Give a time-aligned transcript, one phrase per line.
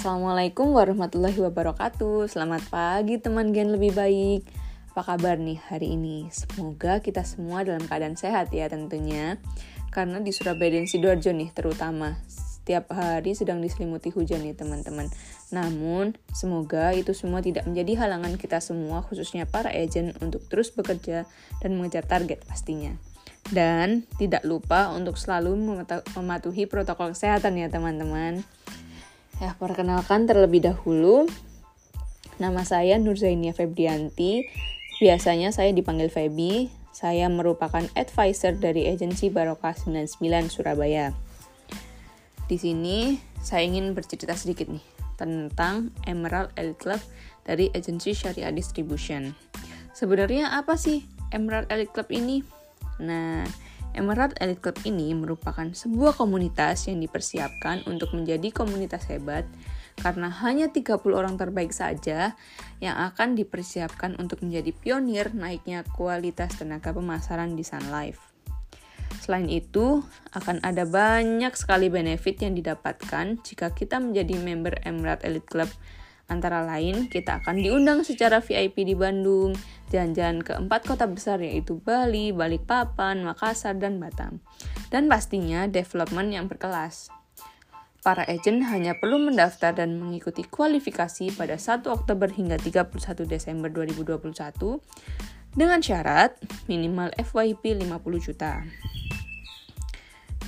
[0.00, 2.24] Assalamualaikum warahmatullahi wabarakatuh.
[2.24, 4.48] Selamat pagi teman gen lebih baik.
[4.96, 6.24] Apa kabar nih hari ini?
[6.32, 9.36] Semoga kita semua dalam keadaan sehat ya tentunya.
[9.92, 15.12] Karena di Surabaya dan Sidoarjo nih terutama Setiap hari sedang diselimuti hujan nih teman-teman.
[15.52, 21.28] Namun semoga itu semua tidak menjadi halangan kita semua Khususnya para agent untuk terus bekerja
[21.60, 22.96] dan mengejar target pastinya.
[23.52, 25.84] Dan tidak lupa untuk selalu
[26.16, 28.40] mematuhi protokol kesehatan ya teman-teman.
[29.40, 31.24] Ya, perkenalkan terlebih dahulu.
[32.36, 34.44] Nama saya Nurzainia Febrianti.
[35.00, 36.68] Biasanya saya dipanggil Febi.
[36.92, 40.20] Saya merupakan advisor dari agensi Barokah 99
[40.52, 41.16] Surabaya.
[42.44, 44.84] Di sini saya ingin bercerita sedikit nih
[45.16, 47.00] tentang Emerald Elite Club
[47.40, 49.32] dari agensi Syariah Distribution.
[49.96, 52.44] Sebenarnya apa sih Emerald Elite Club ini?
[53.00, 53.48] Nah,
[53.94, 59.44] Emerald Elite Club ini merupakan sebuah komunitas yang dipersiapkan untuk menjadi komunitas hebat
[59.98, 62.38] karena hanya 30 orang terbaik saja
[62.78, 68.30] yang akan dipersiapkan untuk menjadi pionir naiknya kualitas tenaga pemasaran di Sun Life.
[69.20, 70.00] Selain itu,
[70.32, 75.70] akan ada banyak sekali benefit yang didapatkan jika kita menjadi member Emerald Elite Club
[76.30, 79.50] Antara lain, kita akan diundang secara VIP di Bandung,
[79.90, 84.38] jalan-jalan ke empat kota besar yaitu Bali, Balikpapan, Makassar, dan Batam.
[84.94, 87.10] Dan pastinya development yang berkelas.
[88.00, 92.96] Para agent hanya perlu mendaftar dan mengikuti kualifikasi pada 1 Oktober hingga 31
[93.28, 94.80] Desember 2021
[95.52, 96.38] dengan syarat
[96.70, 98.62] minimal FYP 50 juta.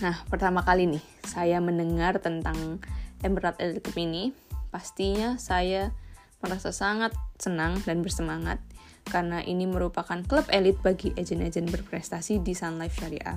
[0.00, 2.80] Nah, pertama kali nih saya mendengar tentang
[3.20, 4.32] Emerald Elite ini
[4.72, 5.92] Pastinya saya
[6.40, 8.58] merasa sangat senang dan bersemangat
[9.06, 13.36] karena ini merupakan klub elit bagi agen-agen berprestasi di Sun Life Syariah.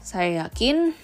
[0.00, 0.94] Saya yakin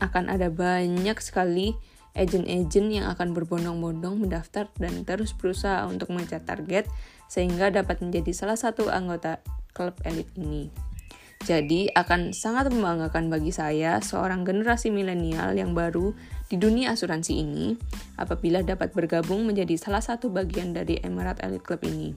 [0.00, 1.76] akan ada banyak sekali
[2.16, 6.84] agen-agen yang akan berbondong-bondong mendaftar dan terus berusaha untuk mencapai target
[7.30, 9.38] sehingga dapat menjadi salah satu anggota
[9.70, 10.72] klub elit ini.
[11.40, 16.12] Jadi akan sangat membanggakan bagi saya seorang generasi milenial yang baru
[16.50, 17.78] di dunia asuransi ini
[18.18, 22.10] apabila dapat bergabung menjadi salah satu bagian dari Emerald Elite Club ini.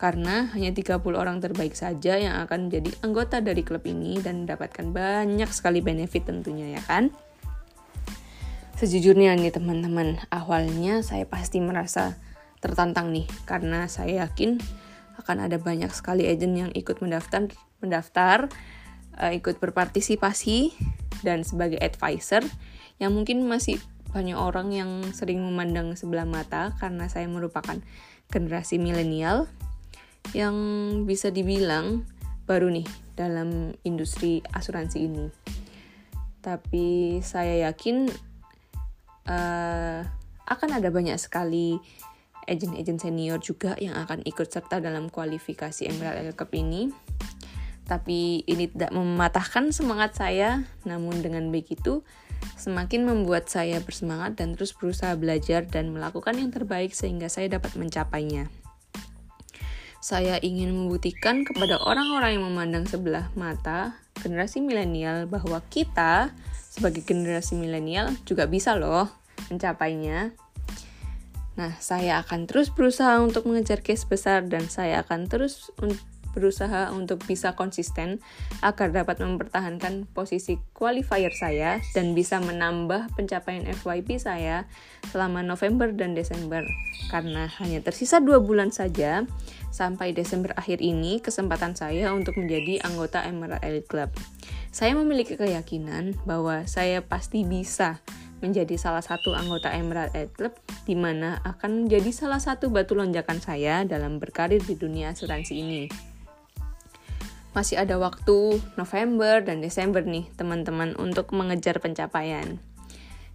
[0.00, 4.96] Karena hanya 30 orang terbaik saja yang akan menjadi anggota dari klub ini dan mendapatkan
[4.96, 7.12] banyak sekali benefit tentunya ya kan.
[8.80, 12.16] Sejujurnya nih teman-teman, awalnya saya pasti merasa
[12.64, 14.56] tertantang nih karena saya yakin
[15.20, 17.52] akan ada banyak sekali agent yang ikut mendaftar
[17.84, 18.48] mendaftar,
[19.20, 20.72] uh, ikut berpartisipasi
[21.26, 22.44] dan sebagai advisor
[23.00, 27.78] yang mungkin masih banyak orang yang sering memandang sebelah mata karena saya merupakan
[28.30, 29.46] generasi milenial
[30.34, 30.54] yang
[31.06, 32.04] bisa dibilang
[32.44, 35.26] baru nih dalam industri asuransi ini.
[36.42, 38.10] Tapi saya yakin
[39.30, 40.00] uh,
[40.50, 41.78] akan ada banyak sekali
[42.50, 46.90] agent-agent senior juga yang akan ikut serta dalam kualifikasi Emerald Cup ini
[47.90, 52.06] tapi ini tidak mematahkan semangat saya, namun dengan begitu
[52.54, 57.74] semakin membuat saya bersemangat dan terus berusaha belajar dan melakukan yang terbaik sehingga saya dapat
[57.74, 58.46] mencapainya.
[59.98, 66.30] Saya ingin membuktikan kepada orang-orang yang memandang sebelah mata generasi milenial bahwa kita
[66.70, 69.10] sebagai generasi milenial juga bisa loh
[69.50, 70.32] mencapainya.
[71.58, 75.68] Nah, saya akan terus berusaha untuk mengejar case besar dan saya akan terus
[76.32, 78.22] berusaha untuk bisa konsisten
[78.62, 84.66] agar dapat mempertahankan posisi qualifier saya dan bisa menambah pencapaian FYP saya
[85.10, 86.62] selama November dan Desember.
[87.10, 89.26] Karena hanya tersisa dua bulan saja
[89.70, 94.10] sampai Desember akhir ini kesempatan saya untuk menjadi anggota Emerald Elite Club.
[94.70, 97.98] Saya memiliki keyakinan bahwa saya pasti bisa
[98.40, 100.54] menjadi salah satu anggota Emerald Elite Club
[100.88, 106.09] di mana akan menjadi salah satu batu lonjakan saya dalam berkarir di dunia asuransi ini
[107.56, 112.62] masih ada waktu November dan Desember nih teman-teman untuk mengejar pencapaian.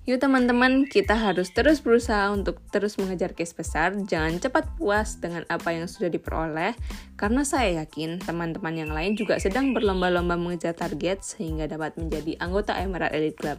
[0.05, 3.97] Yuk teman-teman, kita harus terus berusaha untuk terus mengejar case besar.
[3.97, 6.77] Jangan cepat puas dengan apa yang sudah diperoleh,
[7.17, 12.77] karena saya yakin teman-teman yang lain juga sedang berlomba-lomba mengejar target sehingga dapat menjadi anggota
[12.77, 13.57] Emerald Elite Club.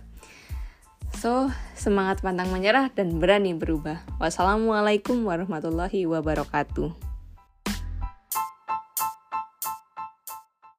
[1.19, 4.07] So, semangat pantang menyerah dan berani berubah.
[4.23, 7.06] Wassalamualaikum warahmatullahi wabarakatuh.